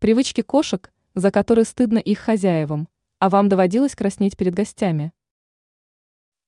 [0.00, 5.12] Привычки кошек, за которые стыдно их хозяевам, а вам доводилось краснеть перед гостями.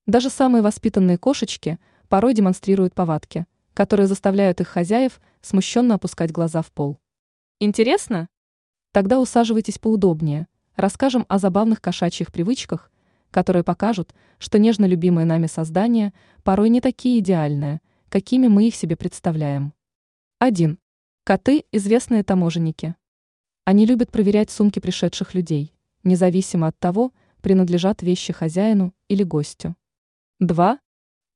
[0.06, 6.70] Даже самые воспитанные кошечки порой демонстрируют повадки, которые заставляют их хозяев смущенно опускать глаза в
[6.70, 7.00] пол.
[7.58, 8.28] Интересно?
[8.92, 10.46] Тогда усаживайтесь поудобнее,
[10.76, 12.92] расскажем о забавных кошачьих привычках,
[13.32, 16.14] которые покажут, что нежно любимые нами создания
[16.44, 17.80] порой не такие идеальные,
[18.10, 19.74] какими мы их себе представляем.
[20.38, 20.78] 1.
[21.24, 22.94] Коты– известные таможенники.
[23.64, 29.76] Они любят проверять сумки пришедших людей, независимо от того, принадлежат вещи хозяину или гостю.
[30.40, 30.78] 2.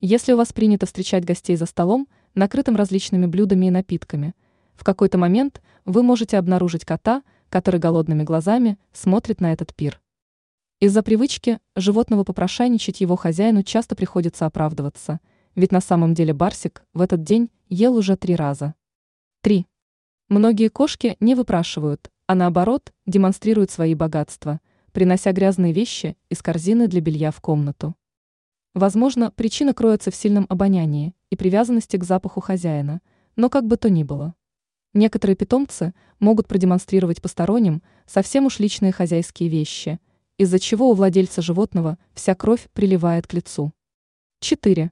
[0.00, 4.34] Если у вас принято встречать гостей за столом, накрытым различными блюдами и напитками,
[4.74, 10.00] в какой-то момент вы можете обнаружить кота, который голодными глазами смотрит на этот пир.
[10.80, 15.20] Из-за привычки животного попрошайничать его хозяину часто приходится оправдываться,
[15.54, 18.74] ведь на самом деле Барсик в этот день ел уже три раза.
[19.42, 19.66] 3.
[20.28, 24.60] Многие кошки не выпрашивают, а наоборот демонстрируют свои богатства,
[24.92, 27.94] принося грязные вещи из корзины для белья в комнату.
[28.72, 33.02] Возможно, причина кроется в сильном обонянии и привязанности к запаху хозяина,
[33.36, 34.34] но как бы то ни было.
[34.94, 40.00] Некоторые питомцы могут продемонстрировать посторонним совсем уж личные хозяйские вещи,
[40.38, 43.72] из-за чего у владельца животного вся кровь приливает к лицу.
[44.40, 44.90] 4.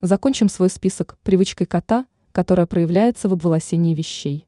[0.00, 4.46] Закончим свой список привычкой кота, которая проявляется в обволосении вещей.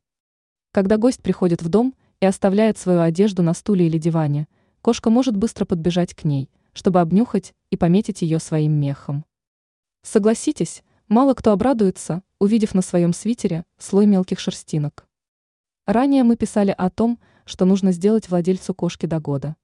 [0.72, 4.46] Когда гость приходит в дом и оставляет свою одежду на стуле или диване,
[4.82, 9.24] кошка может быстро подбежать к ней, чтобы обнюхать и пометить ее своим мехом.
[10.02, 15.06] Согласитесь, мало кто обрадуется, увидев на своем свитере слой мелких шерстинок.
[15.86, 19.56] Ранее мы писали о том, что нужно сделать владельцу кошки до года.